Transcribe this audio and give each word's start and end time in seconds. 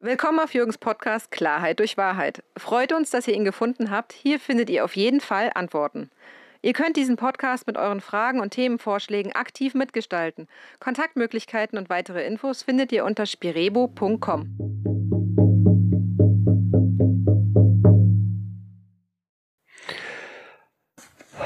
Willkommen 0.00 0.38
auf 0.38 0.54
Jürgens 0.54 0.78
Podcast 0.78 1.32
Klarheit 1.32 1.80
durch 1.80 1.96
Wahrheit. 1.96 2.44
Freut 2.56 2.92
uns, 2.92 3.10
dass 3.10 3.26
ihr 3.26 3.34
ihn 3.34 3.44
gefunden 3.44 3.90
habt. 3.90 4.12
Hier 4.12 4.38
findet 4.38 4.70
ihr 4.70 4.84
auf 4.84 4.94
jeden 4.94 5.20
Fall 5.20 5.50
Antworten. 5.56 6.08
Ihr 6.62 6.72
könnt 6.72 6.96
diesen 6.96 7.16
Podcast 7.16 7.66
mit 7.66 7.76
euren 7.76 8.00
Fragen 8.00 8.38
und 8.38 8.50
Themenvorschlägen 8.50 9.32
aktiv 9.32 9.74
mitgestalten. 9.74 10.46
Kontaktmöglichkeiten 10.78 11.76
und 11.76 11.90
weitere 11.90 12.24
Infos 12.24 12.62
findet 12.62 12.92
ihr 12.92 13.04
unter 13.04 13.26
spirebo.com. 13.26 14.46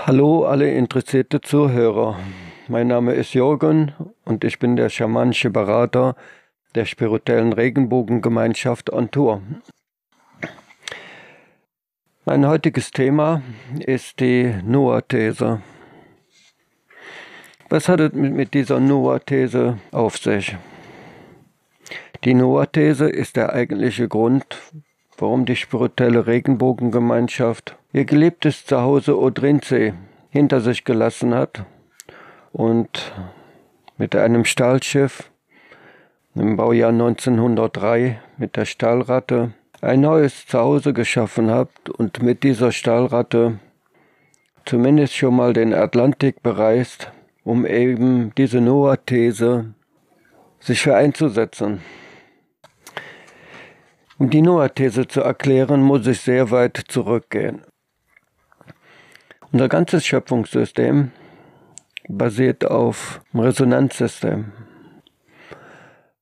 Hallo 0.04 0.44
alle 0.44 0.74
interessierte 0.74 1.40
Zuhörer. 1.40 2.18
Mein 2.68 2.88
Name 2.88 3.14
ist 3.14 3.32
Jürgen 3.32 3.94
und 4.26 4.44
ich 4.44 4.58
bin 4.58 4.76
der 4.76 4.90
schamanische 4.90 5.48
Berater 5.48 6.16
der 6.74 6.84
spirituellen 6.84 7.52
Regenbogengemeinschaft 7.52 8.92
on 8.92 9.10
Tour. 9.10 9.42
Mein 12.24 12.46
heutiges 12.46 12.92
Thema 12.92 13.42
ist 13.80 14.20
die 14.20 14.54
Noah-These. 14.64 15.60
Was 17.68 17.88
hat 17.88 17.98
es 17.98 18.12
mit 18.12 18.54
dieser 18.54 18.78
Noah-These 18.78 19.78
auf 19.90 20.18
sich? 20.18 20.56
Die 22.22 22.34
Noah-These 22.34 23.08
ist 23.08 23.34
der 23.34 23.52
eigentliche 23.52 24.06
Grund, 24.06 24.44
warum 25.18 25.46
die 25.46 25.56
spirituelle 25.56 26.28
Regenbogengemeinschaft 26.28 27.76
ihr 27.92 28.04
geliebtes 28.04 28.64
Zuhause 28.64 29.18
Odrinsee 29.18 29.94
hinter 30.30 30.60
sich 30.60 30.84
gelassen 30.84 31.34
hat 31.34 31.64
und 32.52 33.12
mit 33.98 34.14
einem 34.14 34.44
Stahlschiff 34.44 35.31
im 36.34 36.56
Baujahr 36.56 36.90
1903 36.90 38.20
mit 38.38 38.56
der 38.56 38.64
Stahlratte 38.64 39.52
ein 39.80 40.00
neues 40.00 40.46
Zuhause 40.46 40.92
geschaffen 40.92 41.50
habt 41.50 41.90
und 41.90 42.22
mit 42.22 42.42
dieser 42.42 42.72
Stahlratte 42.72 43.58
zumindest 44.64 45.14
schon 45.14 45.36
mal 45.36 45.52
den 45.52 45.74
Atlantik 45.74 46.42
bereist, 46.42 47.12
um 47.44 47.66
eben 47.66 48.32
diese 48.36 48.60
Noah-These 48.60 49.74
sich 50.60 50.80
für 50.80 50.94
einzusetzen. 50.94 51.82
Um 54.18 54.30
die 54.30 54.40
Noah-These 54.42 55.08
zu 55.08 55.20
erklären, 55.20 55.82
muss 55.82 56.06
ich 56.06 56.20
sehr 56.20 56.50
weit 56.50 56.80
zurückgehen. 56.88 57.62
Unser 59.50 59.68
ganzes 59.68 60.06
Schöpfungssystem 60.06 61.10
basiert 62.08 62.64
auf 62.64 63.20
dem 63.32 63.40
Resonanzsystem. 63.40 64.52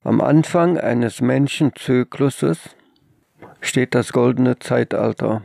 Am 0.03 0.23
Anfang 0.23 0.79
eines 0.79 1.21
Menschenzykluses 1.21 2.75
steht 3.61 3.95
das 3.95 4.15
goldene 4.15 4.59
Zeitalter. 4.59 5.43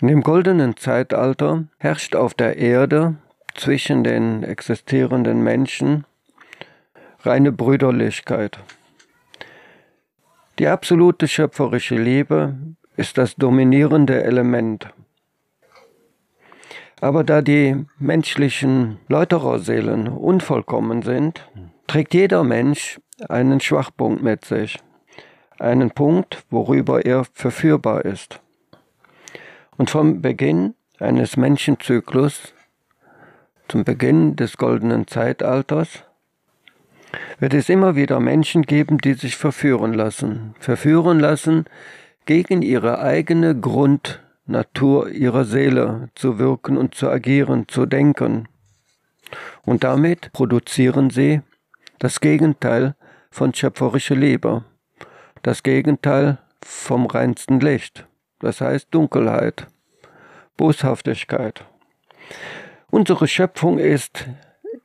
In 0.00 0.08
dem 0.08 0.22
goldenen 0.22 0.78
Zeitalter 0.78 1.64
herrscht 1.76 2.16
auf 2.16 2.32
der 2.32 2.56
Erde 2.56 3.16
zwischen 3.54 4.04
den 4.04 4.42
existierenden 4.42 5.42
Menschen 5.42 6.06
reine 7.20 7.52
Brüderlichkeit. 7.52 8.58
Die 10.58 10.68
absolute 10.68 11.28
schöpferische 11.28 11.96
Liebe 11.96 12.56
ist 12.96 13.18
das 13.18 13.36
dominierende 13.36 14.24
Element. 14.24 14.88
Aber 17.02 17.22
da 17.22 17.42
die 17.42 17.84
menschlichen 17.98 18.98
Läutererseelen 19.08 20.08
unvollkommen 20.08 21.02
sind, 21.02 21.46
trägt 21.86 22.14
jeder 22.14 22.42
Mensch 22.42 22.98
einen 23.28 23.60
Schwachpunkt 23.60 24.22
mit 24.22 24.44
sich, 24.44 24.78
einen 25.58 25.90
Punkt, 25.90 26.44
worüber 26.50 27.04
er 27.04 27.24
verführbar 27.32 28.04
ist. 28.04 28.40
Und 29.76 29.90
vom 29.90 30.20
Beginn 30.22 30.74
eines 30.98 31.36
Menschenzyklus 31.36 32.54
zum 33.68 33.84
Beginn 33.84 34.36
des 34.36 34.56
goldenen 34.56 35.06
Zeitalters 35.06 36.04
wird 37.38 37.54
es 37.54 37.68
immer 37.68 37.96
wieder 37.96 38.20
Menschen 38.20 38.62
geben, 38.62 38.98
die 38.98 39.14
sich 39.14 39.36
verführen 39.36 39.92
lassen, 39.92 40.54
verführen 40.58 41.18
lassen, 41.18 41.64
gegen 42.26 42.62
ihre 42.62 43.00
eigene 43.00 43.58
Grundnatur 43.58 45.08
ihrer 45.10 45.44
Seele 45.44 46.08
zu 46.14 46.38
wirken 46.38 46.76
und 46.76 46.94
zu 46.94 47.08
agieren, 47.08 47.68
zu 47.68 47.86
denken. 47.86 48.48
Und 49.64 49.84
damit 49.84 50.32
produzieren 50.32 51.10
sie 51.10 51.40
das 51.98 52.20
Gegenteil 52.20 52.94
von 53.30 53.54
schöpferischer 53.54 54.16
Liebe, 54.16 54.64
das 55.42 55.62
Gegenteil 55.62 56.38
vom 56.62 57.06
reinsten 57.06 57.60
Licht, 57.60 58.06
das 58.40 58.60
heißt 58.60 58.88
Dunkelheit, 58.90 59.66
Boshaftigkeit. 60.56 61.64
Unsere 62.90 63.28
Schöpfung 63.28 63.78
ist 63.78 64.26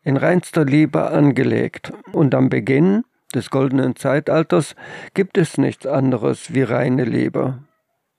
in 0.03 0.17
reinster 0.17 0.65
Liebe 0.65 1.09
angelegt 1.11 1.93
und 2.11 2.35
am 2.35 2.49
Beginn 2.49 3.03
des 3.33 3.49
goldenen 3.49 3.95
Zeitalters 3.95 4.75
gibt 5.13 5.37
es 5.37 5.57
nichts 5.57 5.85
anderes 5.85 6.53
wie 6.53 6.63
reine 6.63 7.05
Liebe. 7.05 7.59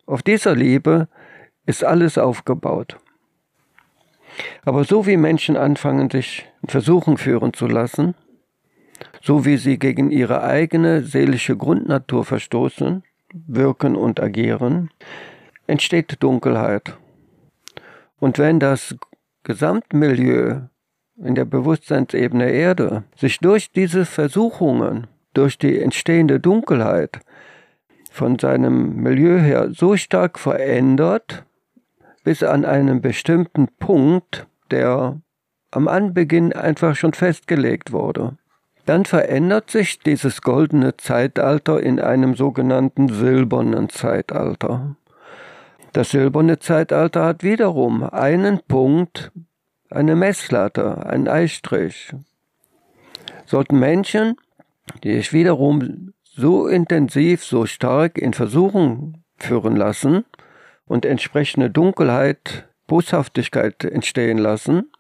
Auf 0.07 0.23
dieser 0.23 0.55
Liebe 0.55 1.09
ist 1.67 1.85
alles 1.85 2.19
aufgebaut. 2.19 2.97
Aber 4.65 4.85
so 4.85 5.07
wie 5.07 5.17
Menschen 5.17 5.57
anfangen, 5.57 6.11
sich 6.11 6.49
in 6.63 6.69
Versuchen 6.69 7.19
führen 7.19 7.53
zu 7.53 7.67
lassen, 7.67 8.15
so 9.23 9.45
wie 9.45 9.57
sie 9.57 9.79
gegen 9.79 10.11
ihre 10.11 10.43
eigene 10.43 11.03
seelische 11.03 11.57
Grundnatur 11.57 12.25
verstoßen, 12.25 13.05
wirken 13.33 13.95
und 13.97 14.21
agieren, 14.21 14.91
entsteht 15.67 16.23
Dunkelheit. 16.23 16.99
Und 18.19 18.39
wenn 18.39 18.59
das 18.59 18.97
Gesamtmilieu 19.45 20.63
in 21.17 21.35
der 21.35 21.45
Bewusstseinsebene 21.45 22.51
Erde 22.51 23.05
sich 23.17 23.39
durch 23.39 23.71
diese 23.71 24.07
Versuchungen, 24.07 25.07
durch 25.35 25.57
die 25.57 25.81
entstehende 25.81 26.41
Dunkelheit 26.41 27.21
von 28.11 28.39
seinem 28.39 28.97
Milieu 28.97 29.39
her 29.39 29.71
so 29.73 29.97
stark 29.97 30.39
verändert, 30.39 31.45
bis 32.25 32.43
an 32.43 32.65
einen 32.65 33.01
bestimmten 33.01 33.69
Punkt, 33.79 34.47
der 34.71 35.21
am 35.71 35.89
Anbeginn 35.89 36.53
einfach 36.53 36.97
schon 36.97 37.15
festgelegt 37.15 37.93
wurde. 37.93 38.37
Dann 38.85 39.05
verändert 39.05 39.71
sich 39.71 40.01
dieses 40.01 40.43
goldene 40.43 40.97
Zeitalter 40.97 41.81
in 41.81 42.01
einem 42.01 42.35
sogenannten 42.35 43.09
silbernen 43.09 43.89
Zeitalter. 43.89 44.97
Das 45.93 46.11
silberne 46.11 46.59
Zeitalter 46.59 47.25
hat 47.25 47.45
wiederum 47.45 48.03
einen 48.03 48.61
Punkt, 48.67 49.31
eine 49.91 50.17
Messlatte, 50.17 51.07
einen 51.07 51.29
Eistrich. 51.29 52.13
Sollten 53.47 53.79
Menschen, 53.79 54.37
die 55.05 55.15
sich 55.15 55.33
wiederum 55.33 56.13
so 56.23 56.67
intensiv, 56.67 57.45
so 57.45 57.67
stark 57.67 58.19
in 58.19 58.33
Versuchung 58.33 59.23
führen 59.37 59.77
lassen 59.77 60.25
und 60.87 61.05
entsprechende 61.05 61.71
Dunkelheit, 61.71 62.69
Boshaftigkeit 62.87 63.85
entstehen 63.85 64.39
lassen, 64.39 64.91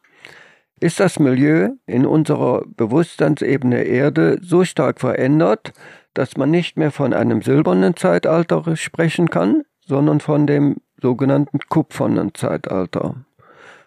ist 0.82 1.00
das 1.00 1.18
Milieu 1.18 1.70
in 1.86 2.04
unserer 2.04 2.64
Bewusstseinsebene 2.66 3.84
Erde 3.84 4.38
so 4.42 4.64
stark 4.64 5.00
verändert, 5.00 5.72
dass 6.12 6.36
man 6.36 6.50
nicht 6.50 6.76
mehr 6.76 6.90
von 6.90 7.12
einem 7.12 7.40
silbernen 7.40 7.96
Zeitalter 7.96 8.76
sprechen 8.76 9.30
kann, 9.30 9.62
sondern 9.86 10.20
von 10.20 10.46
dem 10.46 10.76
sogenannten 11.00 11.60
kupfernen 11.68 12.34
Zeitalter. 12.34 13.14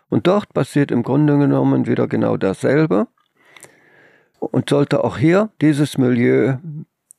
Und 0.10 0.28
dort 0.28 0.54
passiert 0.54 0.92
im 0.92 1.04
Grunde 1.04 1.38
genommen 1.38 1.86
wieder 1.86 2.08
genau 2.08 2.38
dasselbe. 2.38 3.08
Und 4.40 4.70
sollte 4.70 5.04
auch 5.04 5.18
hier 5.18 5.50
dieses 5.62 5.98
Milieu, 5.98 6.58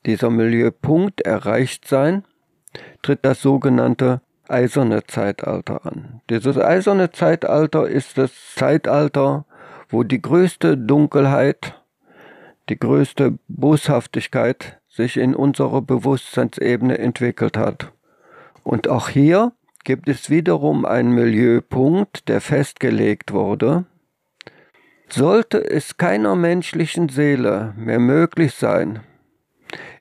dieser 0.07 0.31
Milieupunkt 0.31 1.21
erreicht 1.21 1.87
sein, 1.87 2.25
tritt 3.03 3.25
das 3.25 3.43
sogenannte 3.43 4.21
eiserne 4.49 5.05
Zeitalter 5.05 5.85
an. 5.85 6.21
Dieses 6.31 6.57
eiserne 6.57 7.11
Zeitalter 7.11 7.89
ist 7.89 8.17
das 8.17 8.33
Zeitalter, 8.55 9.45
wo 9.89 10.03
die 10.03 10.21
größte 10.21 10.77
Dunkelheit, 10.77 11.81
die 12.69 12.79
größte 12.79 13.39
Boshaftigkeit 13.49 14.81
sich 14.89 15.17
in 15.17 15.35
unserer 15.35 15.83
Bewusstseinsebene 15.83 16.99
entwickelt 16.99 17.57
hat. 17.57 17.93
Und 18.63 18.89
auch 18.89 19.09
hier 19.09 19.53
gibt 19.85 20.09
es 20.09 20.31
wiederum 20.31 20.85
einen 20.85 21.13
Milieupunkt, 21.13 22.29
der 22.29 22.41
festgelegt 22.41 23.33
wurde. 23.33 23.85
Sollte 25.09 25.59
es 25.65 25.97
keiner 25.97 26.35
menschlichen 26.35 27.09
Seele 27.09 27.73
mehr 27.77 28.01
möglich 28.01 28.55
sein, 28.55 29.01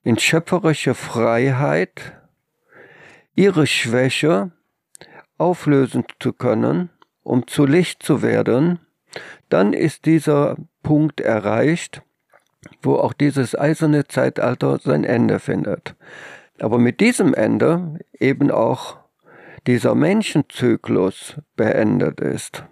in 0.03 0.17
schöpferische 0.17 0.95
Freiheit 0.95 2.13
ihre 3.35 3.67
Schwäche 3.67 4.51
auflösen 5.37 6.05
zu 6.19 6.33
können, 6.33 6.89
um 7.21 7.45
zu 7.45 7.65
Licht 7.65 8.01
zu 8.01 8.21
werden, 8.21 8.79
dann 9.49 9.73
ist 9.73 10.05
dieser 10.05 10.55
Punkt 10.83 11.21
erreicht, 11.21 12.01
wo 12.81 12.95
auch 12.95 13.13
dieses 13.13 13.57
eiserne 13.57 14.07
Zeitalter 14.07 14.79
sein 14.79 15.03
Ende 15.03 15.39
findet. 15.39 15.95
aber 16.59 16.77
mit 16.77 17.01
diesem 17.01 17.33
Ende 17.33 17.99
eben 18.17 18.49
auch 18.49 18.97
dieser 19.67 19.95
Menschenzyklus 19.95 21.35
beendet 21.55 22.21
ist. 22.21 22.63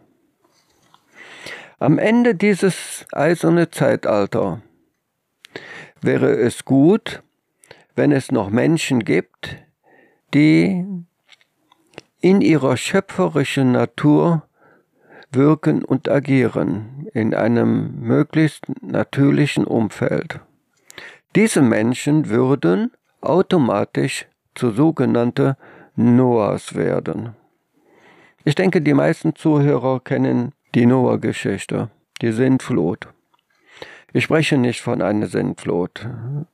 Am 1.80 1.98
Ende 1.98 2.36
dieses 2.36 3.06
eiserne 3.12 3.70
Zeitalter 3.72 4.62
wäre 6.02 6.32
es 6.32 6.64
gut, 6.64 7.24
wenn 7.96 8.12
es 8.12 8.32
noch 8.32 8.50
Menschen 8.50 9.04
gibt, 9.04 9.58
die 10.34 10.86
in 12.22 12.42
ihrer 12.42 12.78
schöpferischen 12.78 13.74
Natur 13.74 14.48
wirken 15.36 15.84
und 15.84 16.10
agieren 16.10 17.08
in 17.14 17.34
einem 17.34 18.00
möglichst 18.02 18.66
natürlichen 18.82 19.66
Umfeld. 19.66 20.40
Diese 21.36 21.62
Menschen 21.62 22.30
würden 22.30 22.92
automatisch 23.22 24.28
zu 24.56 24.72
sogenannte 24.72 25.58
Noahs 25.96 26.76
werden. 26.76 27.36
Ich 28.44 28.56
denke, 28.56 28.82
die 28.82 28.94
meisten 28.94 29.36
Zuhörer 29.36 30.00
kennen 30.00 30.52
die 30.76 30.86
Noah-Geschichte, 30.86 31.90
die 32.22 32.32
Sintflut. 32.32 33.08
Ich 34.12 34.26
spreche 34.26 34.58
nicht 34.58 34.82
von 34.82 35.02
einer 35.02 35.28
Sintflut. 35.28 36.08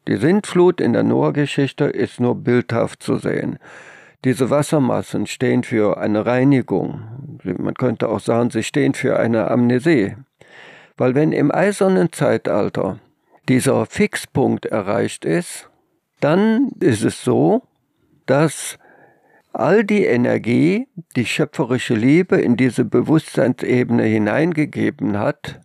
Die 0.08 0.16
Sintflut 0.16 0.80
in 0.80 0.94
der 0.94 1.04
Noah-Geschichte 1.04 1.86
ist 1.86 2.20
nur 2.20 2.36
bildhaft 2.36 3.04
zu 3.04 3.18
sehen. 3.18 3.60
Diese 4.26 4.50
Wassermassen 4.50 5.28
stehen 5.28 5.64
für 5.64 5.98
eine 5.98 6.26
Reinigung. 6.26 7.40
Man 7.44 7.74
könnte 7.74 8.10
auch 8.10 8.20
sagen, 8.20 8.50
sie 8.50 8.64
stehen 8.64 8.94
für 8.94 9.18
eine 9.18 9.50
Amnesie. 9.50 10.16
Weil 10.98 11.16
wenn 11.16 11.32
im 11.32 11.52
eisernen 11.52 12.12
Zeitalter 12.12 13.00
dieser 13.48 13.86
Fixpunkt 13.86 14.66
erreicht 14.66 15.24
ist, 15.24 15.70
dann 16.20 16.72
ist 16.82 17.04
es 17.04 17.24
so, 17.24 17.64
dass 18.26 18.78
all 19.54 19.86
die 19.86 20.04
Energie, 20.04 20.88
die 21.16 21.26
schöpferische 21.26 21.96
Liebe 21.96 22.38
in 22.38 22.58
diese 22.58 22.84
Bewusstseinsebene 22.84 24.04
hineingegeben 24.04 25.18
hat 25.18 25.62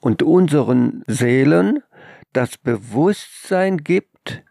und 0.00 0.24
unseren 0.24 1.04
Seelen 1.06 1.82
das 2.32 2.58
Bewusstsein 2.58 3.78
gibt 3.78 4.42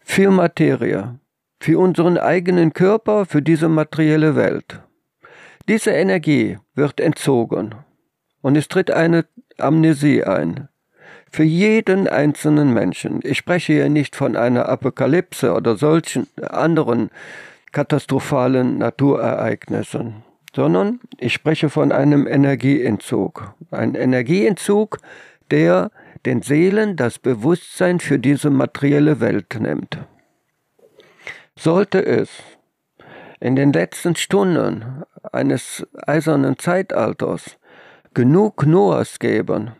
für 0.00 0.30
Materie, 0.30 1.18
für 1.66 1.80
unseren 1.80 2.16
eigenen 2.16 2.72
Körper, 2.74 3.26
für 3.26 3.42
diese 3.42 3.68
materielle 3.68 4.36
Welt. 4.36 4.82
Diese 5.68 5.90
Energie 5.90 6.58
wird 6.76 7.00
entzogen 7.00 7.74
und 8.40 8.56
es 8.56 8.68
tritt 8.68 8.92
eine 8.92 9.24
Amnesie 9.58 10.22
ein. 10.22 10.68
Für 11.28 11.42
jeden 11.42 12.06
einzelnen 12.06 12.72
Menschen. 12.72 13.18
Ich 13.24 13.38
spreche 13.38 13.72
hier 13.72 13.88
nicht 13.88 14.14
von 14.14 14.36
einer 14.36 14.68
Apokalypse 14.68 15.54
oder 15.54 15.76
solchen 15.76 16.28
anderen 16.40 17.10
katastrophalen 17.72 18.78
Naturereignissen, 18.78 20.22
sondern 20.54 21.00
ich 21.18 21.32
spreche 21.32 21.68
von 21.68 21.90
einem 21.90 22.28
Energieentzug. 22.28 23.54
Ein 23.72 23.96
Energieentzug, 23.96 24.98
der 25.50 25.90
den 26.26 26.42
Seelen 26.42 26.94
das 26.94 27.18
Bewusstsein 27.18 27.98
für 27.98 28.20
diese 28.20 28.50
materielle 28.50 29.18
Welt 29.18 29.58
nimmt. 29.60 29.98
Sollte 31.58 32.04
es 32.04 32.30
in 33.40 33.56
den 33.56 33.72
letzten 33.72 34.14
Stunden 34.14 35.02
eines 35.32 35.86
eisernen 36.06 36.58
Zeitalters 36.58 37.58
genug 38.14 38.66
Noahs 38.66 39.18
geben, 39.18 39.72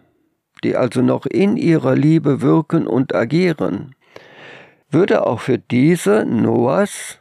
die 0.64 0.76
also 0.76 1.02
noch 1.02 1.26
in 1.26 1.56
ihrer 1.56 1.94
Liebe 1.94 2.40
wirken 2.40 2.86
und 2.86 3.14
agieren, 3.14 3.94
würde 4.90 5.26
auch 5.26 5.40
für 5.40 5.58
diese 5.58 6.24
Noahs 6.24 7.18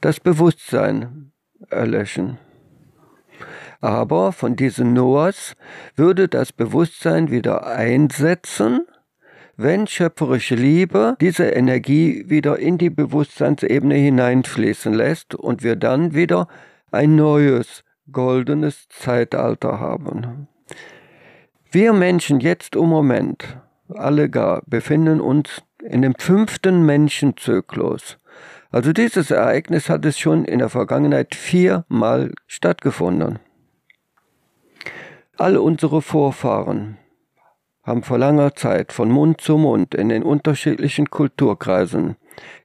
das 0.00 0.20
Bewusstsein 0.20 1.32
erlöschen. 1.70 2.38
Aber 3.80 4.32
von 4.32 4.56
diesen 4.56 4.92
Noahs 4.92 5.54
würde 5.94 6.28
das 6.28 6.52
Bewusstsein 6.52 7.30
wieder 7.30 7.66
einsetzen, 7.66 8.86
wenn 9.56 9.86
schöpferische 9.86 10.54
Liebe 10.54 11.16
diese 11.20 11.46
Energie 11.46 12.24
wieder 12.28 12.58
in 12.58 12.78
die 12.78 12.90
Bewusstseinsebene 12.90 13.94
hineinfließen 13.94 14.92
lässt 14.92 15.34
und 15.34 15.62
wir 15.62 15.76
dann 15.76 16.14
wieder 16.14 16.48
ein 16.90 17.16
neues 17.16 17.84
goldenes 18.12 18.88
Zeitalter 18.88 19.80
haben. 19.80 20.48
Wir 21.70 21.92
Menschen 21.92 22.40
jetzt 22.40 22.76
im 22.76 22.86
Moment, 22.86 23.58
alle 23.88 24.28
gar, 24.30 24.62
befinden 24.66 25.20
uns 25.20 25.62
in 25.82 26.02
dem 26.02 26.14
fünften 26.16 26.84
Menschenzyklus. 26.84 28.18
Also 28.70 28.92
dieses 28.92 29.30
Ereignis 29.30 29.88
hat 29.88 30.04
es 30.04 30.18
schon 30.18 30.44
in 30.44 30.58
der 30.58 30.68
Vergangenheit 30.68 31.34
viermal 31.34 32.32
stattgefunden. 32.46 33.38
All 35.38 35.56
unsere 35.56 36.02
Vorfahren 36.02 36.98
haben 37.86 38.02
vor 38.02 38.18
langer 38.18 38.56
Zeit 38.56 38.92
von 38.92 39.08
Mund 39.10 39.40
zu 39.40 39.56
Mund 39.56 39.94
in 39.94 40.08
den 40.08 40.24
unterschiedlichen 40.24 41.08
Kulturkreisen 41.08 42.16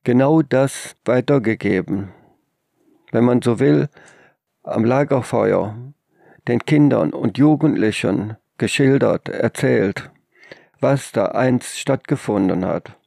genau 0.04 0.42
das 0.42 0.96
weitergegeben. 1.06 2.10
Wenn 3.12 3.24
man 3.24 3.44
so 3.44 3.60
will, 3.60 3.88
am 4.64 4.84
Lagerfeuer 4.84 5.78
den 6.48 6.66
Kindern 6.66 7.14
und 7.14 7.38
Jugendlichen 7.38 8.36
geschildert, 8.58 9.30
erzählt, 9.30 10.10
was 10.80 11.12
da 11.12 11.26
einst 11.26 11.78
stattgefunden 11.78 12.66
hat. 12.66 12.98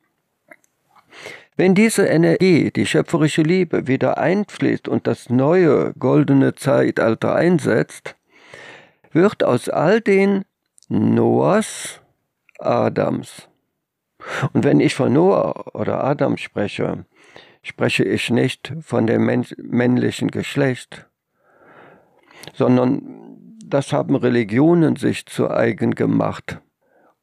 Wenn 1.56 1.75
diese 1.75 2.06
Energie, 2.06 2.70
die 2.70 2.87
schöpferische 2.87 3.43
Liebe, 3.43 3.87
wieder 3.88 4.19
einfließt 4.19 4.87
und 4.88 5.06
das 5.06 5.31
neue 5.31 5.93
goldene 5.99 6.55
Zeitalter 6.55 7.34
einsetzt, 7.34 8.16
wird 9.12 9.43
aus 9.44 9.69
all 9.69 10.00
den 10.00 10.44
Noahs 10.88 12.00
Adams. 12.58 13.48
Und 14.52 14.64
wenn 14.64 14.80
ich 14.80 14.94
von 14.94 15.12
Noah 15.12 15.74
oder 15.74 16.04
Adam 16.04 16.36
spreche, 16.36 17.04
spreche 17.62 18.04
ich 18.04 18.30
nicht 18.30 18.72
von 18.80 19.06
dem 19.06 19.24
männlichen 19.58 20.30
Geschlecht, 20.30 21.06
sondern 22.52 23.58
das 23.64 23.92
haben 23.92 24.16
Religionen 24.16 24.96
sich 24.96 25.26
zu 25.26 25.50
eigen 25.50 25.94
gemacht, 25.94 26.60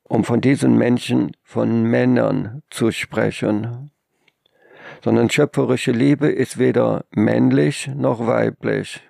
um 0.03 0.23
von 0.23 0.41
diesen 0.41 0.77
Menschen, 0.77 1.35
von 1.43 1.83
Männern 1.83 2.63
zu 2.69 2.91
sprechen 2.91 3.91
sondern 5.03 5.29
schöpferische 5.29 5.91
Liebe 5.91 6.27
ist 6.27 6.57
weder 6.57 7.05
männlich 7.11 7.87
noch 7.87 8.25
weiblich. 8.27 9.01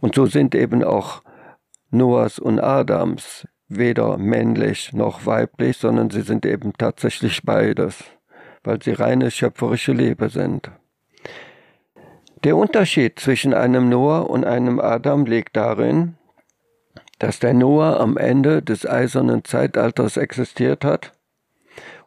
Und 0.00 0.14
so 0.14 0.26
sind 0.26 0.54
eben 0.54 0.84
auch 0.84 1.22
Noahs 1.90 2.38
und 2.38 2.60
Adams 2.60 3.48
weder 3.68 4.16
männlich 4.18 4.92
noch 4.92 5.26
weiblich, 5.26 5.76
sondern 5.76 6.10
sie 6.10 6.22
sind 6.22 6.46
eben 6.46 6.72
tatsächlich 6.72 7.42
beides, 7.42 8.04
weil 8.64 8.82
sie 8.82 8.92
reine 8.92 9.30
schöpferische 9.30 9.92
Liebe 9.92 10.30
sind. 10.30 10.70
Der 12.44 12.56
Unterschied 12.56 13.18
zwischen 13.18 13.52
einem 13.52 13.88
Noah 13.88 14.30
und 14.30 14.44
einem 14.44 14.80
Adam 14.80 15.26
liegt 15.26 15.56
darin, 15.56 16.16
dass 17.18 17.40
der 17.40 17.52
Noah 17.52 17.98
am 18.00 18.16
Ende 18.16 18.62
des 18.62 18.86
eisernen 18.86 19.44
Zeitalters 19.44 20.16
existiert 20.16 20.84
hat 20.84 21.12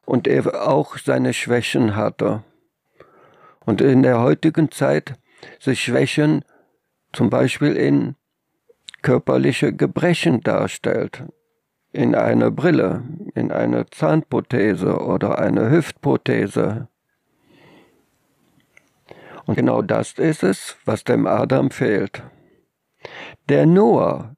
und 0.06 0.28
er 0.28 0.68
auch 0.68 0.98
seine 0.98 1.34
Schwächen 1.34 1.96
hatte. 1.96 2.44
Und 3.66 3.82
in 3.82 4.04
der 4.04 4.22
heutigen 4.22 4.72
Zeit 4.72 5.16
sich 5.60 5.84
Schwächen 5.84 6.44
zum 7.14 7.30
Beispiel 7.30 7.76
in 7.76 8.16
körperliche 9.02 9.74
Gebrechen 9.74 10.42
darstellt, 10.42 11.24
in 11.94 12.16
eine 12.16 12.52
Brille, 12.52 13.04
in 13.36 13.52
eine 13.52 13.86
Zahnprothese 13.90 15.00
oder 15.00 15.40
eine 15.40 15.70
Hüftprothese. 15.70 16.88
Und 19.46 19.56
genau 19.56 19.82
das 19.82 20.14
ist 20.14 20.44
es, 20.44 20.78
was 20.86 21.04
dem 21.04 21.28
Adam 21.28 21.72
fehlt. 21.72 22.24
Der 23.50 23.66
Noah 23.66 24.36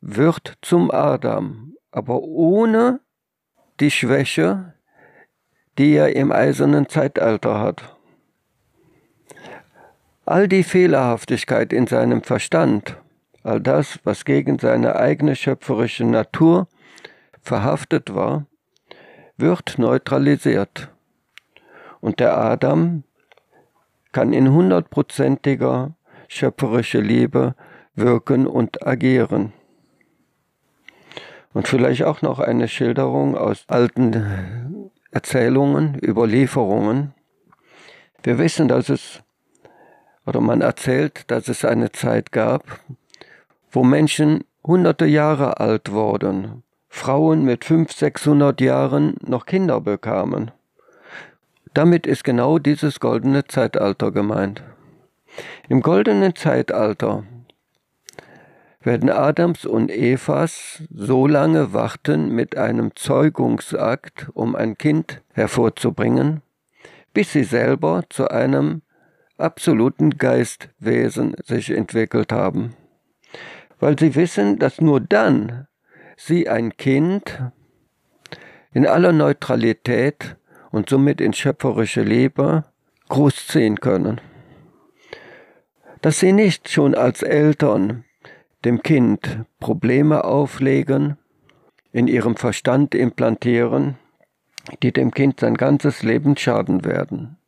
wird 0.00 0.58
zum 0.62 0.90
Adam, 0.90 1.74
aber 1.90 2.20
ohne 2.22 3.00
die 3.80 3.90
Schwäche, 3.90 4.74
die 5.78 5.94
er 5.94 6.14
im 6.14 6.32
eisernen 6.32 6.88
Zeitalter 6.88 7.58
hat. 7.60 7.96
All 10.24 10.48
die 10.48 10.62
Fehlerhaftigkeit 10.62 11.72
in 11.72 11.86
seinem 11.86 12.22
Verstand, 12.22 12.96
all 13.46 13.60
das, 13.60 14.00
was 14.04 14.24
gegen 14.24 14.58
seine 14.58 14.96
eigene 14.96 15.36
schöpferische 15.36 16.04
Natur 16.04 16.68
verhaftet 17.42 18.14
war, 18.14 18.46
wird 19.36 19.78
neutralisiert. 19.78 20.90
Und 22.00 22.20
der 22.20 22.36
Adam 22.36 23.04
kann 24.12 24.32
in 24.32 24.52
hundertprozentiger 24.52 25.94
schöpferischer 26.28 27.00
Liebe 27.00 27.54
wirken 27.94 28.46
und 28.46 28.86
agieren. 28.86 29.52
Und 31.52 31.68
vielleicht 31.68 32.02
auch 32.02 32.22
noch 32.22 32.38
eine 32.38 32.68
Schilderung 32.68 33.36
aus 33.36 33.64
alten 33.68 34.90
Erzählungen, 35.10 35.98
Überlieferungen. 36.02 37.14
Wir 38.22 38.38
wissen, 38.38 38.68
dass 38.68 38.88
es, 38.88 39.22
oder 40.26 40.40
man 40.40 40.60
erzählt, 40.60 41.30
dass 41.30 41.48
es 41.48 41.64
eine 41.64 41.92
Zeit 41.92 42.32
gab, 42.32 42.80
wo 43.76 43.84
Menschen 43.84 44.42
hunderte 44.66 45.04
Jahre 45.04 45.60
alt 45.60 45.92
wurden, 45.92 46.62
Frauen 46.88 47.44
mit 47.44 47.62
500, 47.62 47.94
600 47.94 48.60
Jahren 48.62 49.16
noch 49.20 49.44
Kinder 49.44 49.82
bekamen. 49.82 50.50
Damit 51.74 52.06
ist 52.06 52.24
genau 52.24 52.58
dieses 52.58 53.00
goldene 53.00 53.44
Zeitalter 53.44 54.12
gemeint. 54.12 54.62
Im 55.68 55.82
goldenen 55.82 56.34
Zeitalter 56.34 57.24
werden 58.80 59.10
Adams 59.10 59.66
und 59.66 59.90
Evas 59.90 60.82
so 60.90 61.26
lange 61.26 61.74
warten 61.74 62.34
mit 62.34 62.56
einem 62.56 62.96
Zeugungsakt, 62.96 64.30
um 64.32 64.56
ein 64.56 64.78
Kind 64.78 65.20
hervorzubringen, 65.34 66.40
bis 67.12 67.34
sie 67.34 67.44
selber 67.44 68.04
zu 68.08 68.28
einem 68.28 68.80
absoluten 69.36 70.16
Geistwesen 70.16 71.36
sich 71.44 71.68
entwickelt 71.68 72.32
haben. 72.32 72.74
Weil 73.78 73.98
sie 73.98 74.14
wissen, 74.14 74.58
dass 74.58 74.80
nur 74.80 75.00
dann 75.00 75.66
sie 76.16 76.48
ein 76.48 76.76
Kind 76.76 77.42
in 78.72 78.86
aller 78.86 79.12
Neutralität 79.12 80.36
und 80.70 80.88
somit 80.88 81.20
in 81.20 81.32
schöpferische 81.32 82.02
Liebe 82.02 82.64
großziehen 83.08 83.80
können. 83.80 84.20
Dass 86.02 86.20
sie 86.20 86.32
nicht 86.32 86.68
schon 86.68 86.94
als 86.94 87.22
Eltern 87.22 88.04
dem 88.64 88.82
Kind 88.82 89.44
Probleme 89.60 90.24
auflegen, 90.24 91.16
in 91.92 92.08
ihrem 92.08 92.36
Verstand 92.36 92.94
implantieren, 92.94 93.96
die 94.82 94.92
dem 94.92 95.12
Kind 95.12 95.40
sein 95.40 95.54
ganzes 95.54 96.02
Leben 96.02 96.36
schaden 96.36 96.84
werden. 96.84 97.38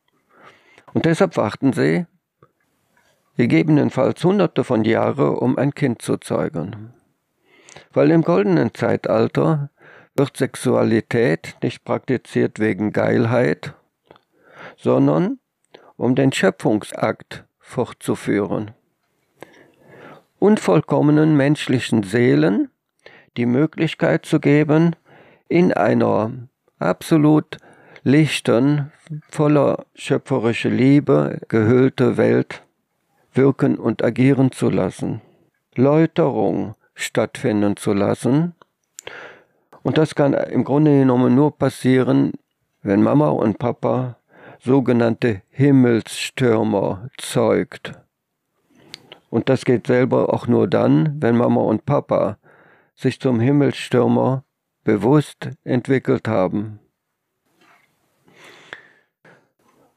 Und 0.93 1.05
deshalb 1.05 1.37
warten 1.37 1.71
sie, 1.71 2.07
gegebenenfalls 3.39 4.21
hunderte 4.25 4.65
von 4.65 4.83
Jahren, 4.83 5.33
um 5.33 5.57
ein 5.57 5.73
Kind 5.73 6.01
zu 6.01 6.17
zeugen. 6.17 6.91
Weil 7.93 8.11
im 8.11 8.21
goldenen 8.21 8.73
Zeitalter 8.73 9.69
wird 10.13 10.35
Sexualität 10.35 11.55
nicht 11.63 11.85
praktiziert 11.85 12.59
wegen 12.59 12.91
Geilheit, 12.91 13.75
sondern 14.75 15.39
um 15.95 16.15
den 16.15 16.33
Schöpfungsakt 16.33 17.45
fortzuführen 17.59 18.71
unvollkommenen 20.39 21.37
menschlichen 21.37 22.03
Seelen 22.03 22.69
die 23.37 23.45
Möglichkeit 23.45 24.25
zu 24.25 24.41
geben, 24.41 24.97
in 25.47 25.71
einer 25.71 26.33
absolut 26.77 27.57
lichten, 28.03 28.91
voller 29.29 29.85
schöpferischer 29.95 30.69
Liebe 30.69 31.39
gehüllte 31.47 32.17
Welt 32.17 32.63
wirken 33.39 33.77
und 33.77 34.03
agieren 34.03 34.51
zu 34.51 34.69
lassen, 34.69 35.21
Läuterung 35.73 36.75
stattfinden 36.93 37.77
zu 37.77 37.93
lassen. 37.93 38.53
Und 39.81 39.97
das 39.97 40.13
kann 40.13 40.33
im 40.33 40.65
Grunde 40.65 40.99
genommen 40.99 41.35
nur 41.35 41.57
passieren, 41.57 42.33
wenn 42.81 43.01
Mama 43.01 43.29
und 43.29 43.57
Papa 43.57 44.17
sogenannte 44.59 45.41
Himmelsstürmer 45.51 47.07
zeugt. 47.17 47.93
Und 49.29 49.47
das 49.47 49.63
geht 49.63 49.87
selber 49.87 50.33
auch 50.33 50.47
nur 50.47 50.67
dann, 50.67 51.21
wenn 51.21 51.37
Mama 51.37 51.61
und 51.61 51.85
Papa 51.85 52.37
sich 52.95 53.21
zum 53.21 53.39
Himmelsstürmer 53.39 54.43
bewusst 54.83 55.49
entwickelt 55.63 56.27
haben. 56.27 56.79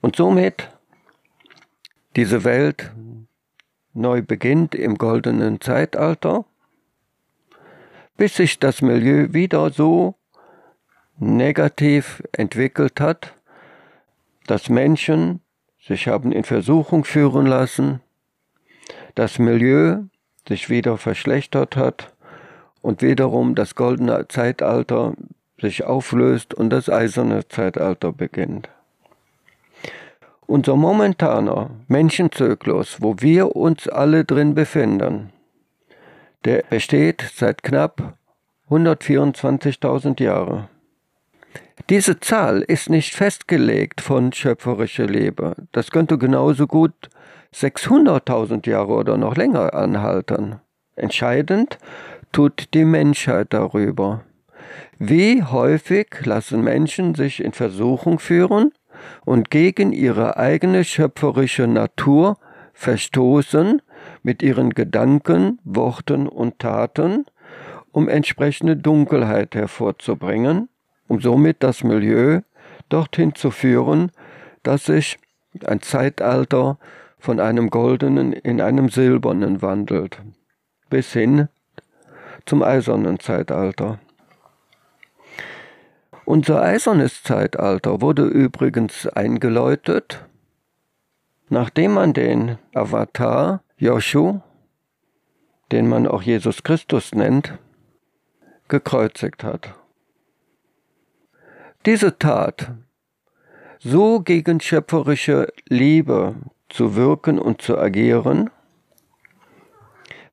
Und 0.01 0.15
somit 0.15 0.69
diese 2.15 2.45
Welt 2.45 2.93
neu 3.95 4.23
beginnt 4.23 4.75
im 4.75 4.97
goldenen 4.97 5.61
Zeitalter, 5.61 6.45
bis 8.17 8.37
sich 8.37 8.59
das 8.59 8.83
Milieu 8.83 9.33
wieder 9.33 9.71
so 9.71 10.15
negativ 11.19 12.23
entwickelt 12.33 13.01
hat, 13.01 13.35
dass 14.47 14.69
Menschen 14.69 15.41
sich 15.81 16.09
haben 16.09 16.33
in 16.33 16.45
Versuchung 16.45 17.05
führen 17.05 17.47
lassen, 17.47 18.01
das 19.15 19.39
Milieu 19.39 20.05
sich 20.49 20.69
wieder 20.69 20.97
verschlechtert 20.97 21.77
hat 21.77 22.15
und 22.81 23.03
wiederum 23.03 23.55
das 23.55 23.75
goldene 23.75 24.27
Zeitalter 24.29 25.15
sich 25.61 25.85
auflöst 25.85 26.55
und 26.55 26.71
das 26.71 26.89
eiserne 26.89 27.47
Zeitalter 27.49 28.13
beginnt. 28.13 28.69
Unser 30.47 30.77
momentaner 30.77 31.71
Menschenzyklus, 31.89 32.99
wo 33.01 33.17
wir 33.21 33.57
uns 33.57 33.89
alle 33.89 34.25
drin 34.25 34.55
befinden, 34.55 35.33
der 36.45 36.65
besteht 36.69 37.25
seit 37.35 37.63
knapp 37.63 38.15
124.000 38.69 40.23
Jahren. 40.23 40.69
Diese 41.91 42.21
Zahl 42.21 42.63
ist 42.63 42.91
nicht 42.91 43.15
festgelegt 43.15 44.01
von 44.01 44.33
schöpferischer 44.33 45.07
Liebe. 45.07 45.55
Das 45.73 45.91
könnte 45.91 46.19
genauso 46.19 46.67
gut 46.67 46.93
600.000 47.55 48.69
Jahre 48.69 48.93
oder 48.93 49.17
noch 49.17 49.37
länger 49.37 49.75
anhalten. 49.75 50.61
Entscheidend 50.97 51.79
tut 52.33 52.73
die 52.75 52.85
Menschheit 52.85 53.49
darüber. 53.51 54.23
Wie 54.99 55.43
häufig 55.43 56.25
lassen 56.25 56.63
Menschen 56.63 57.15
sich 57.15 57.43
in 57.43 57.53
Versuchung 57.53 58.19
führen 58.19 58.73
und 59.25 59.51
gegen 59.51 59.93
ihre 59.93 60.37
eigene 60.37 60.85
schöpferische 60.85 61.67
Natur 61.67 62.39
verstoßen 62.75 63.83
mit 64.23 64.43
ihren 64.43 64.71
Gedanken, 64.71 65.59
Worten 65.65 66.29
und 66.29 66.59
Taten, 66.59 67.27
um 67.93 68.09
entsprechende 68.09 68.77
Dunkelheit 68.77 69.55
hervorzubringen, 69.55 70.69
um 71.09 71.21
somit 71.21 71.63
das 71.63 71.85
Milieu 71.85 72.41
dorthin 72.89 73.35
zu 73.35 73.51
führen, 73.51 74.11
dass 74.63 74.87
sich 74.87 75.19
ein 75.67 75.83
Zeitalter 75.83 76.79
von 77.19 77.39
einem 77.39 77.71
goldenen 77.71 78.33
in 78.33 78.61
einem 78.61 78.89
silbernen 78.89 79.63
wandelt, 79.63 80.21
bis 80.91 81.13
hin 81.13 81.49
zum 82.47 82.63
eisernen 82.63 83.21
Zeitalter. 83.21 84.01
Unser 86.25 86.63
eisernes 86.63 87.23
Zeitalter 87.23 88.01
wurde 88.01 88.25
übrigens 88.25 89.07
eingeläutet, 89.09 90.25
nachdem 91.49 91.95
man 91.95 92.13
den 92.13 92.59
Avatar 92.75 93.63
Joshu, 93.77 94.41
den 95.73 95.89
man 95.89 96.07
auch 96.07 96.23
Jesus 96.23 96.63
Christus 96.63 97.13
nennt, 97.13 97.59
gekreuzigt 98.69 99.43
hat. 99.43 99.75
Diese 101.87 102.17
Tat, 102.19 102.71
so 103.81 104.21
gegen 104.21 104.61
schöpferische 104.61 105.53
Liebe 105.69 106.37
zu 106.69 106.95
wirken 106.95 107.41
und 107.41 107.61
zu 107.61 107.77
agieren, 107.77 108.51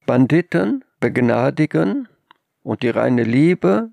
Banditen 0.05 0.85
begnadigen 0.99 2.07
und 2.61 2.83
die 2.83 2.89
reine 2.89 3.23
Liebe, 3.23 3.89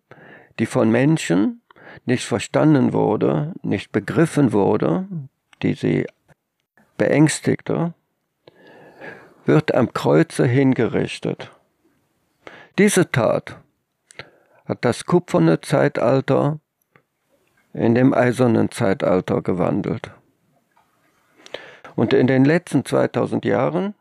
die 0.58 0.66
von 0.66 0.90
Menschen 0.90 1.62
nicht 2.04 2.24
verstanden 2.24 2.92
wurde, 2.92 3.52
nicht 3.62 3.92
begriffen 3.92 4.52
wurde, 4.52 5.06
die 5.62 5.74
sie 5.74 6.06
beängstigte, 6.98 7.94
wird 9.44 9.74
am 9.74 9.92
Kreuze 9.92 10.46
hingerichtet. 10.46 11.50
Diese 12.78 13.10
Tat 13.10 13.58
hat 14.66 14.84
das 14.84 15.06
kupferne 15.06 15.60
Zeitalter 15.60 16.58
in 17.72 17.94
dem 17.94 18.12
eisernen 18.14 18.70
Zeitalter 18.70 19.42
gewandelt. 19.42 20.10
Und 21.94 22.12
in 22.12 22.26
den 22.26 22.44
letzten 22.44 22.84
2000 22.84 23.44
Jahren 23.44 23.94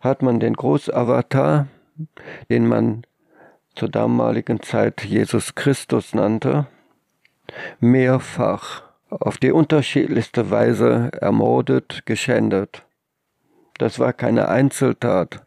hat 0.00 0.22
man 0.22 0.40
den 0.40 0.54
Großavatar, 0.54 1.68
den 2.48 2.66
man 2.66 3.04
zur 3.74 3.88
damaligen 3.88 4.62
Zeit 4.62 5.04
Jesus 5.04 5.54
Christus 5.54 6.14
nannte, 6.14 6.66
mehrfach 7.80 8.82
auf 9.10 9.38
die 9.38 9.52
unterschiedlichste 9.52 10.50
Weise 10.50 11.10
ermordet, 11.20 12.02
geschändet. 12.06 12.84
Das 13.78 13.98
war 13.98 14.12
keine 14.12 14.48
Einzeltat, 14.48 15.46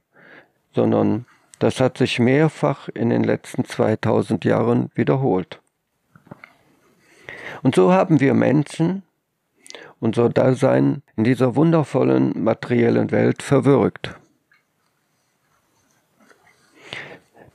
sondern 0.74 1.26
das 1.60 1.80
hat 1.80 1.98
sich 1.98 2.20
mehrfach 2.20 2.90
in 2.90 3.10
den 3.10 3.24
letzten 3.24 3.66
2000 3.66 4.46
Jahren 4.46 4.90
wiederholt. 4.96 5.62
Und 7.62 7.76
so 7.76 7.92
haben 7.92 8.20
wir 8.20 8.34
Menschen 8.34 9.04
unser 10.00 10.30
Dasein 10.30 11.04
in 11.16 11.24
dieser 11.24 11.56
wundervollen 11.56 12.44
materiellen 12.44 13.12
Welt 13.12 13.44
verwirkt. 13.44 14.16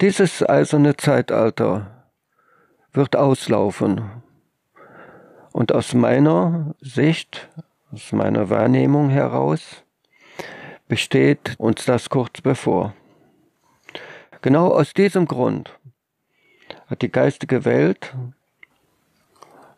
Dieses 0.00 0.48
eiserne 0.48 0.96
Zeitalter 0.96 2.04
wird 2.92 3.16
auslaufen 3.16 4.22
Und 5.56 5.72
aus 5.72 5.94
meiner 5.94 6.74
Sicht, 6.82 7.48
aus 7.90 8.12
meiner 8.12 8.50
Wahrnehmung 8.50 9.08
heraus, 9.08 9.84
besteht 10.86 11.54
uns 11.56 11.86
das 11.86 12.10
kurz 12.10 12.42
bevor. 12.42 12.92
Genau 14.42 14.68
aus 14.68 14.92
diesem 14.92 15.24
Grund 15.24 15.72
hat 16.88 17.00
die 17.00 17.10
geistige 17.10 17.64
Welt 17.64 18.14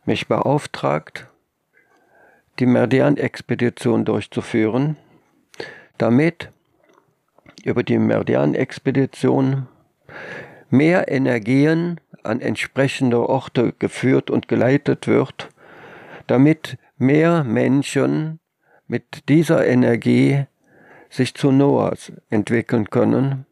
mich 0.04 0.26
beauftragt, 0.26 1.28
die 2.58 2.66
Meridian-Expedition 2.66 4.04
durchzuführen, 4.04 4.96
damit 5.96 6.50
über 7.62 7.84
die 7.84 7.98
Meridian-Expedition 7.98 9.68
mehr 10.70 11.08
Energien 11.08 12.00
an 12.24 12.40
entsprechende 12.40 13.28
Orte 13.28 13.74
geführt 13.78 14.28
und 14.28 14.48
geleitet 14.48 15.06
wird, 15.06 15.50
damit 16.28 16.78
mehr 16.96 17.42
Menschen 17.42 18.38
mit 18.86 19.28
dieser 19.28 19.66
Energie 19.66 20.46
sich 21.10 21.34
zu 21.34 21.50
Noahs 21.50 22.12
entwickeln 22.30 22.90
können, 22.90 23.46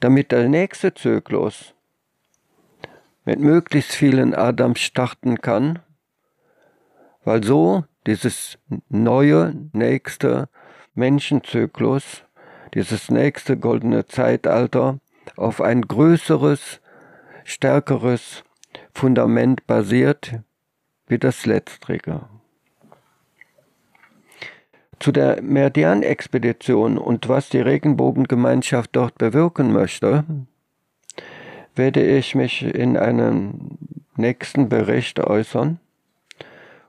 damit 0.00 0.32
der 0.32 0.48
nächste 0.48 0.94
Zyklus 0.94 1.74
mit 3.24 3.38
möglichst 3.38 3.92
vielen 3.92 4.34
Adams 4.34 4.80
starten 4.80 5.40
kann, 5.40 5.78
weil 7.24 7.44
so 7.44 7.84
dieses 8.06 8.58
neue, 8.88 9.54
nächste 9.72 10.48
Menschenzyklus, 10.94 12.24
dieses 12.74 13.10
nächste 13.10 13.56
goldene 13.56 14.06
Zeitalter 14.06 14.98
auf 15.36 15.60
ein 15.60 15.82
größeres, 15.82 16.80
stärkeres 17.44 18.44
Fundament 18.92 19.66
basiert 19.66 20.42
wie 21.12 21.18
das 21.18 21.44
letztrige. 21.44 22.22
Zu 24.98 25.12
der 25.12 25.42
Meridian-Expedition 25.42 26.96
und 26.96 27.28
was 27.28 27.50
die 27.50 27.60
Regenbogengemeinschaft 27.60 28.90
dort 28.94 29.18
bewirken 29.18 29.72
möchte, 29.72 30.24
werde 31.76 32.02
ich 32.02 32.34
mich 32.34 32.62
in 32.62 32.96
einem 32.96 33.78
nächsten 34.16 34.70
Bericht 34.70 35.20
äußern, 35.20 35.78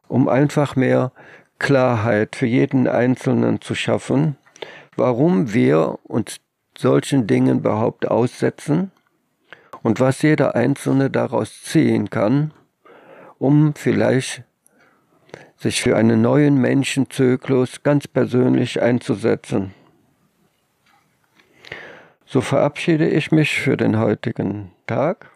um 0.07 0.29
einfach 0.29 0.77
mehr 0.77 1.11
Klarheit 1.59 2.37
für 2.37 2.45
jeden 2.45 2.87
Einzelnen 2.87 3.59
zu 3.59 3.75
schaffen, 3.75 4.37
warum 4.95 5.53
wir 5.53 5.99
uns 6.03 6.39
solchen 6.77 7.27
Dingen 7.27 7.59
überhaupt 7.59 8.07
aussetzen 8.07 8.91
und 9.81 9.99
was 9.99 10.21
jeder 10.21 10.55
Einzelne 10.55 11.09
daraus 11.09 11.61
ziehen 11.61 12.09
kann, 12.09 12.53
um 13.43 13.75
vielleicht 13.75 14.45
sich 15.57 15.81
für 15.81 15.97
einen 15.97 16.21
neuen 16.21 16.55
Menschenzyklus 16.61 17.83
ganz 17.83 18.07
persönlich 18.07 18.81
einzusetzen. 18.81 19.73
So 22.25 22.39
verabschiede 22.39 23.09
ich 23.09 23.33
mich 23.33 23.59
für 23.59 23.75
den 23.75 23.99
heutigen 23.99 24.71
Tag, 24.87 25.29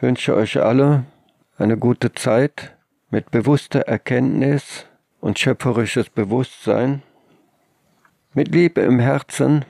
wünsche 0.00 0.34
euch 0.34 0.60
alle 0.60 1.04
eine 1.58 1.78
gute 1.78 2.12
Zeit 2.12 2.76
mit 3.08 3.30
bewusster 3.30 3.82
Erkenntnis 3.82 4.86
und 5.20 5.38
schöpferisches 5.38 6.10
Bewusstsein, 6.10 7.02
mit 8.34 8.48
Liebe 8.48 8.80
im 8.80 8.98
Herzen, 8.98 9.64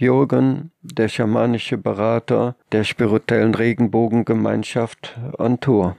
Jürgen, 0.00 0.70
der 0.80 1.08
schamanische 1.08 1.76
Berater 1.76 2.56
der 2.72 2.84
spirituellen 2.84 3.54
Regenbogengemeinschaft 3.54 5.18
on 5.36 5.60
Tour. 5.60 5.94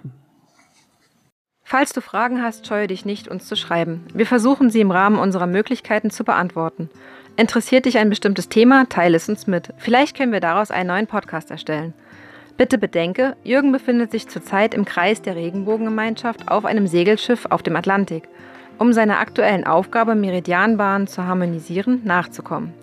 Falls 1.63 1.93
du 1.93 2.01
Fragen 2.01 2.41
hast, 2.41 2.65
scheue 2.65 2.87
dich 2.87 3.05
nicht, 3.05 3.27
uns 3.27 3.45
zu 3.45 3.55
schreiben. 3.55 4.03
Wir 4.11 4.25
versuchen 4.25 4.71
sie 4.71 4.81
im 4.81 4.89
Rahmen 4.89 5.19
unserer 5.19 5.45
Möglichkeiten 5.45 6.09
zu 6.09 6.23
beantworten. 6.23 6.89
Interessiert 7.37 7.85
dich 7.85 7.99
ein 7.99 8.09
bestimmtes 8.09 8.49
Thema? 8.49 8.89
Teile 8.89 9.17
es 9.17 9.29
uns 9.29 9.45
mit. 9.45 9.71
Vielleicht 9.77 10.17
können 10.17 10.33
wir 10.33 10.39
daraus 10.39 10.71
einen 10.71 10.87
neuen 10.87 11.07
Podcast 11.07 11.51
erstellen. 11.51 11.93
Bitte 12.57 12.79
bedenke, 12.79 13.37
Jürgen 13.43 13.71
befindet 13.71 14.09
sich 14.09 14.27
zurzeit 14.27 14.73
im 14.73 14.83
Kreis 14.83 15.21
der 15.21 15.35
Regenbogengemeinschaft 15.35 16.47
auf 16.47 16.65
einem 16.65 16.87
Segelschiff 16.87 17.45
auf 17.51 17.61
dem 17.61 17.75
Atlantik, 17.75 18.27
um 18.79 18.93
seiner 18.93 19.19
aktuellen 19.19 19.65
Aufgabe, 19.67 20.15
Meridianbahnen 20.15 21.05
zu 21.05 21.23
harmonisieren, 21.23 22.01
nachzukommen. 22.03 22.73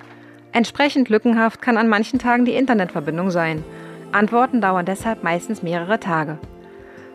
Entsprechend 0.58 1.08
lückenhaft 1.08 1.62
kann 1.62 1.76
an 1.76 1.88
manchen 1.88 2.18
Tagen 2.18 2.44
die 2.44 2.56
Internetverbindung 2.56 3.30
sein. 3.30 3.62
Antworten 4.10 4.60
dauern 4.60 4.86
deshalb 4.86 5.22
meistens 5.22 5.62
mehrere 5.62 6.00
Tage. 6.00 6.36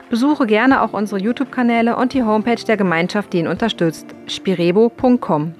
Besuche 0.09 0.47
gerne 0.47 0.81
auch 0.81 0.93
unsere 0.93 1.19
YouTube-Kanäle 1.19 1.97
und 1.97 2.13
die 2.13 2.23
Homepage 2.23 2.63
der 2.65 2.77
Gemeinschaft, 2.77 3.33
die 3.33 3.39
ihn 3.39 3.49
unterstützt, 3.49 4.05
spirebo.com. 4.27 5.55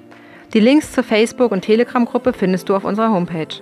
Die 0.54 0.60
Links 0.60 0.92
zur 0.92 1.04
Facebook- 1.04 1.52
und 1.52 1.60
Telegram-Gruppe 1.60 2.32
findest 2.32 2.70
du 2.70 2.74
auf 2.74 2.86
unserer 2.86 3.12
Homepage. 3.12 3.60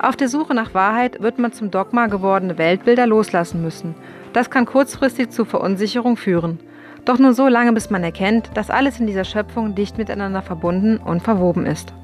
Auf 0.00 0.16
der 0.16 0.28
Suche 0.28 0.54
nach 0.54 0.74
Wahrheit 0.74 1.22
wird 1.22 1.38
man 1.38 1.52
zum 1.52 1.70
Dogma 1.70 2.08
gewordene 2.08 2.58
Weltbilder 2.58 3.06
loslassen 3.06 3.62
müssen. 3.62 3.94
Das 4.32 4.50
kann 4.50 4.66
kurzfristig 4.66 5.30
zu 5.30 5.44
Verunsicherung 5.44 6.16
führen. 6.16 6.58
Doch 7.04 7.20
nur 7.20 7.34
so 7.34 7.46
lange, 7.46 7.72
bis 7.72 7.88
man 7.88 8.02
erkennt, 8.02 8.50
dass 8.54 8.68
alles 8.68 8.98
in 8.98 9.06
dieser 9.06 9.22
Schöpfung 9.22 9.76
dicht 9.76 9.96
miteinander 9.96 10.42
verbunden 10.42 10.96
und 10.96 11.22
verwoben 11.22 11.66
ist. 11.66 11.94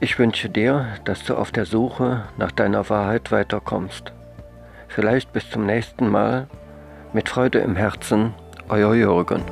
Ich 0.00 0.16
wünsche 0.16 0.48
dir, 0.48 0.86
dass 1.04 1.24
du 1.24 1.34
auf 1.34 1.50
der 1.50 1.66
Suche 1.66 2.22
nach 2.36 2.52
deiner 2.52 2.88
Wahrheit 2.88 3.32
weiterkommst. 3.32 4.12
Vielleicht 4.86 5.32
bis 5.32 5.50
zum 5.50 5.66
nächsten 5.66 6.08
Mal. 6.08 6.46
Mit 7.12 7.28
Freude 7.28 7.58
im 7.58 7.74
Herzen, 7.74 8.32
euer 8.68 8.94
Jürgen. 8.94 9.42